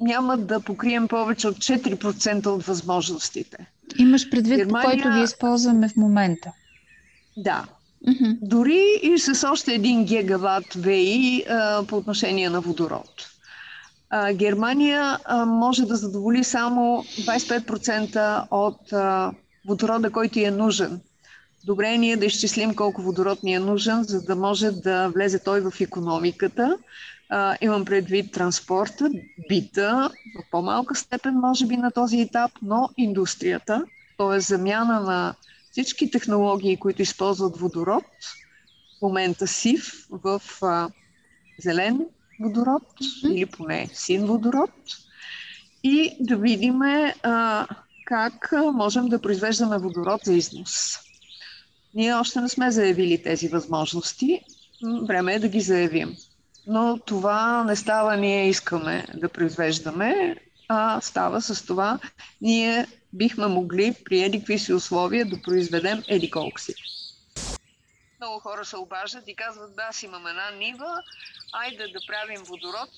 няма 0.00 0.36
да 0.36 0.60
покрием 0.60 1.08
повече 1.08 1.48
от 1.48 1.56
4% 1.56 2.46
от 2.46 2.64
възможностите. 2.64 3.66
Имаш 3.98 4.30
предвид, 4.30 4.56
Германия... 4.56 4.90
който 4.90 5.18
ги 5.18 5.24
използваме 5.24 5.88
в 5.88 5.96
момента. 5.96 6.52
Да. 7.36 7.64
Mm-hmm. 8.06 8.38
Дори 8.42 8.82
и 9.02 9.18
с 9.18 9.48
още 9.48 9.74
един 9.74 10.04
гигаватт 10.04 10.74
ВИ 10.74 11.44
по 11.88 11.96
отношение 11.96 12.50
на 12.50 12.60
водород. 12.60 13.37
Германия 14.32 15.18
може 15.46 15.86
да 15.86 15.96
задоволи 15.96 16.44
само 16.44 17.02
25% 17.02 18.46
от 18.50 18.92
водорода, 19.66 20.10
който 20.10 20.38
е 20.38 20.50
нужен. 20.50 21.00
Добре 21.64 21.88
е 21.88 21.98
ние 21.98 22.16
да 22.16 22.26
изчислим 22.26 22.74
колко 22.74 23.02
водород 23.02 23.42
ни 23.42 23.54
е 23.54 23.58
нужен, 23.58 24.02
за 24.04 24.22
да 24.22 24.36
може 24.36 24.70
да 24.70 25.08
влезе 25.08 25.38
той 25.38 25.60
в 25.60 25.80
економиката. 25.80 26.78
Имам 27.60 27.84
предвид 27.84 28.32
транспорта, 28.32 29.10
бита, 29.48 30.10
в 30.38 30.50
по-малка 30.50 30.94
степен, 30.94 31.34
може 31.34 31.66
би, 31.66 31.76
на 31.76 31.90
този 31.90 32.20
етап, 32.20 32.50
но 32.62 32.88
индустрията, 32.96 33.84
т.е. 34.18 34.40
замяна 34.40 35.00
на 35.00 35.34
всички 35.70 36.10
технологии, 36.10 36.76
които 36.76 37.02
използват 37.02 37.56
водород, 37.56 38.04
в 38.98 39.02
момента 39.02 39.46
сив 39.46 40.06
в 40.10 40.42
зелен 41.58 42.06
водород 42.40 42.82
mm-hmm. 42.82 43.32
или 43.32 43.46
поне 43.46 43.88
син 43.92 44.26
водород 44.26 44.70
и 45.82 46.16
да 46.20 46.36
видим 46.36 46.82
а, 46.82 47.66
как 48.04 48.52
можем 48.74 49.08
да 49.08 49.20
произвеждаме 49.20 49.78
водород 49.78 50.20
за 50.24 50.32
износ. 50.32 50.98
Ние 51.94 52.14
още 52.14 52.40
не 52.40 52.48
сме 52.48 52.70
заявили 52.70 53.22
тези 53.22 53.48
възможности. 53.48 54.40
Време 55.02 55.34
е 55.34 55.38
да 55.38 55.48
ги 55.48 55.60
заявим. 55.60 56.16
Но 56.66 56.98
това 56.98 57.64
не 57.64 57.76
става 57.76 58.16
ние 58.16 58.48
искаме 58.48 59.06
да 59.14 59.28
произвеждаме, 59.28 60.36
а 60.68 61.00
става 61.00 61.40
с 61.40 61.66
това 61.66 61.98
ние 62.40 62.86
бихме 63.12 63.46
могли 63.46 63.94
при 64.04 64.22
едикви 64.22 64.58
си 64.58 64.72
условия 64.72 65.26
да 65.26 65.42
произведем 65.42 66.02
еди 66.08 66.30
колко 66.30 66.60
си. 66.60 66.74
Много 68.20 68.40
хора 68.40 68.64
се 68.64 68.76
обаждат 68.76 69.28
и 69.28 69.36
казват, 69.36 69.76
да, 69.76 69.82
аз 69.82 70.02
имам 70.02 70.26
една 70.26 70.50
нива, 70.50 71.02
айде 71.52 71.88
да 71.88 71.98
правим 72.06 72.42
водород. 72.42 72.90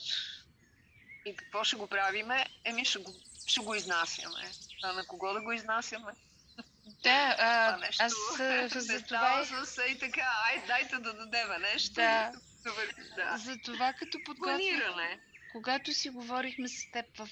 И 1.27 1.37
какво 1.37 1.65
ще 1.65 1.77
го 1.77 1.87
правиме? 1.87 2.47
Еми 2.65 2.85
ще 2.85 2.99
го, 2.99 3.15
ще 3.47 3.61
го 3.61 3.75
изнасяме. 3.75 4.51
А 4.83 4.93
на 4.93 5.07
кого 5.07 5.33
да 5.33 5.41
го 5.41 5.53
изнасяме? 5.53 6.13
Да, 7.03 7.37
а, 7.39 7.77
нещо, 7.81 8.03
аз 8.03 8.13
за 8.87 9.03
това... 9.03 9.45
С, 9.45 9.83
и 9.89 9.99
така, 9.99 10.33
ай, 10.47 10.63
дайте 10.67 10.97
да 10.97 11.13
дадем 11.13 11.49
нещо. 11.61 11.95
Да. 11.95 12.33
да. 13.17 13.39
За 13.39 13.57
това 13.65 13.93
като. 13.93 14.19
Планиране. 14.39 15.21
Когато 15.53 15.93
си 15.93 16.09
говорихме 16.09 16.69
с 16.69 16.91
теб 16.93 17.07
в 17.19 17.29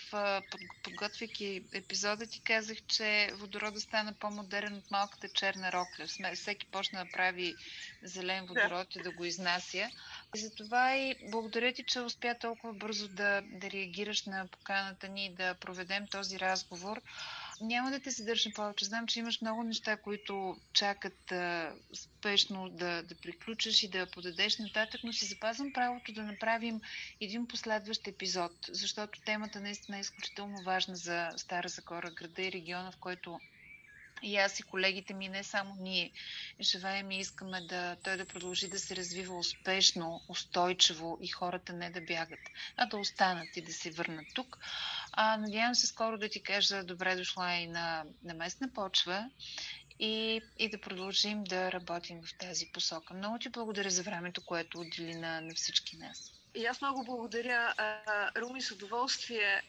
подготвяйки 0.82 1.62
епизода, 1.72 2.26
ти 2.26 2.40
казах, 2.40 2.78
че 2.86 3.30
водорода 3.34 3.80
стана 3.80 4.12
по-модерен 4.12 4.74
от 4.74 4.90
малката 4.90 5.28
черна 5.28 5.72
рока. 5.72 6.06
Всеки 6.34 6.66
почна 6.66 7.04
да 7.04 7.10
прави 7.12 7.54
зелен 8.02 8.46
водород 8.46 8.88
да. 8.94 9.00
и 9.00 9.02
да 9.02 9.10
го 9.10 9.24
изнася. 9.24 9.90
Затова 10.34 10.96
и 10.96 11.14
благодаря 11.30 11.72
ти, 11.72 11.84
че 11.84 12.00
успя 12.00 12.34
толкова 12.40 12.72
бързо 12.72 13.08
да, 13.08 13.42
да 13.42 13.70
реагираш 13.70 14.24
на 14.26 14.46
поканата 14.46 15.08
ни 15.08 15.26
и 15.26 15.34
да 15.34 15.54
проведем 15.54 16.06
този 16.06 16.40
разговор. 16.40 17.00
Няма 17.60 17.90
да 17.90 18.00
те 18.00 18.10
задържам 18.10 18.52
повече. 18.52 18.84
Знам, 18.84 19.06
че 19.06 19.18
имаш 19.18 19.40
много 19.40 19.62
неща, 19.62 19.96
които 19.96 20.56
чакат 20.72 21.32
а, 21.32 21.74
спешно 21.94 22.68
да, 22.68 23.02
да 23.02 23.14
приключиш 23.14 23.82
и 23.82 23.88
да 23.88 24.10
подадеш 24.10 24.58
нататък, 24.58 25.00
но 25.04 25.12
си 25.12 25.26
запазвам 25.26 25.72
правото 25.72 26.12
да 26.12 26.22
направим 26.22 26.80
един 27.20 27.48
последващ 27.48 28.08
епизод, 28.08 28.52
защото 28.68 29.20
темата 29.24 29.60
наистина 29.60 29.96
е 29.96 30.00
изключително 30.00 30.62
важна 30.62 30.96
за 30.96 31.30
Стара 31.36 31.68
Загора, 31.68 32.10
града 32.10 32.42
и 32.42 32.52
региона, 32.52 32.92
в 32.92 32.96
който 32.96 33.40
и 34.22 34.36
аз 34.36 34.60
и 34.60 34.62
колегите 34.62 35.14
ми, 35.14 35.28
не 35.28 35.44
само 35.44 35.76
ние, 35.80 36.12
живеем 36.60 37.10
и 37.10 37.18
искаме 37.18 37.60
да 37.60 37.96
той 38.02 38.16
да 38.16 38.26
продължи 38.26 38.68
да 38.68 38.78
се 38.78 38.96
развива 38.96 39.38
успешно, 39.38 40.20
устойчиво 40.28 41.18
и 41.22 41.28
хората 41.28 41.72
не 41.72 41.90
да 41.90 42.00
бягат, 42.00 42.40
а 42.76 42.86
да 42.86 42.96
останат 42.96 43.56
и 43.56 43.62
да 43.62 43.72
се 43.72 43.90
върнат 43.90 44.26
тук. 44.34 44.58
А, 45.12 45.36
надявам 45.36 45.74
се 45.74 45.86
скоро 45.86 46.18
да 46.18 46.28
ти 46.28 46.42
кажа 46.42 46.84
добре 46.84 47.16
дошла 47.16 47.54
и 47.54 47.66
на, 47.66 48.04
на 48.24 48.34
местна 48.34 48.72
почва 48.72 49.30
и, 49.98 50.40
и 50.58 50.70
да 50.70 50.80
продължим 50.80 51.44
да 51.44 51.72
работим 51.72 52.22
в 52.22 52.38
тази 52.38 52.66
посока. 52.72 53.14
Много 53.14 53.38
ти 53.38 53.48
благодаря 53.48 53.90
за 53.90 54.02
времето, 54.02 54.44
което 54.44 54.80
отдели 54.80 55.14
на, 55.14 55.40
на 55.40 55.54
всички 55.54 55.96
нас. 55.96 56.32
И 56.54 56.66
аз 56.66 56.80
много 56.80 57.04
благодаря, 57.04 57.74
Руми, 58.36 58.62
с 58.62 58.70
удоволствие 58.70 59.62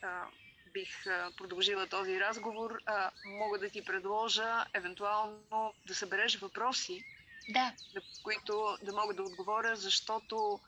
бих 0.74 1.04
продължила 1.38 1.88
този 1.88 2.20
разговор, 2.20 2.80
мога 3.26 3.60
да 3.60 3.70
ти 3.70 3.86
предложа 3.86 4.66
евентуално 4.74 5.74
да 5.88 5.96
събереш 5.96 6.36
въпроси, 6.36 7.04
да. 7.50 7.74
на 7.96 8.02
които 8.24 8.78
да 8.84 8.94
мога 8.94 9.14
да 9.14 9.24
отговоря, 9.24 9.76
защото 9.76 10.60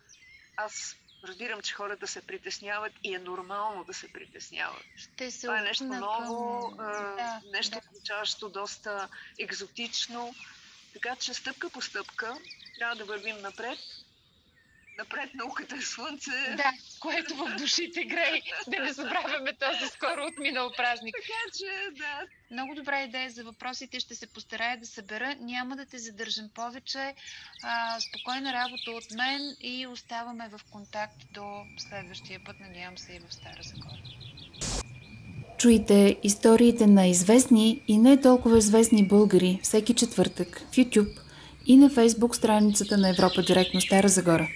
аз 0.57 0.95
разбирам, 1.23 1.61
че 1.61 1.73
хората 1.73 2.07
се 2.07 2.21
притесняват 2.21 2.93
и 3.03 3.15
е 3.15 3.19
нормално 3.19 3.83
да 3.83 3.93
се 3.93 4.13
притесняват. 4.13 4.83
Ще 4.95 5.31
се 5.31 5.41
Това 5.41 5.59
е 5.59 5.61
нещо 5.61 5.83
ново, 5.83 6.67
към... 6.77 6.77
да, 7.15 7.41
нещо 7.51 7.79
да. 8.49 8.49
доста 8.49 9.09
екзотично 9.39 10.33
Така 10.93 11.15
че 11.15 11.33
стъпка 11.33 11.69
по 11.69 11.81
стъпка 11.81 12.37
трябва 12.77 12.95
да 12.95 13.05
вървим 13.05 13.41
напред. 13.41 13.79
Напред 14.97 15.29
науката 15.33 15.75
е 15.75 15.81
слънце. 15.81 16.31
Да, 16.57 16.71
което 16.99 17.35
в 17.35 17.55
душите 17.57 18.03
грей. 18.03 18.41
Да 18.67 18.83
не 18.83 18.93
забравяме 18.93 19.53
този 19.53 19.91
скоро 19.91 20.27
отминал 20.27 20.71
празник. 20.77 21.15
Така 21.15 21.57
че, 21.57 21.97
да. 21.97 22.27
Много 22.51 22.75
добра 22.75 23.03
идея 23.03 23.29
за 23.29 23.43
въпросите. 23.43 23.99
Ще 23.99 24.15
се 24.15 24.27
постарая 24.27 24.77
да 24.77 24.85
събера. 24.85 25.35
Няма 25.39 25.75
да 25.75 25.85
те 25.85 25.97
задържам 25.97 26.49
повече. 26.55 27.13
А, 27.63 27.99
спокойна 27.99 28.53
работа 28.53 28.91
от 28.91 29.11
мен 29.17 29.55
и 29.61 29.87
оставаме 29.87 30.49
в 30.49 30.61
контакт 30.71 31.17
до 31.33 31.63
следващия 31.77 32.39
път. 32.45 32.55
Надявам 32.59 32.97
се 32.97 33.13
и 33.13 33.19
в 33.19 33.33
Стара 33.33 33.63
Загора. 33.63 34.01
Чуйте 35.57 36.17
историите 36.23 36.87
на 36.87 37.07
известни 37.07 37.83
и 37.87 37.97
не 37.97 38.21
толкова 38.21 38.57
известни 38.57 39.07
българи 39.07 39.59
всеки 39.63 39.93
четвъртък 39.93 40.59
в 40.59 40.75
YouTube 40.75 41.19
и 41.65 41.77
на 41.77 41.89
Facebook 41.89 42.35
страницата 42.35 42.97
на 42.97 43.09
Европа 43.09 43.41
Директно 43.41 43.81
Стара 43.81 44.07
Загора. 44.07 44.47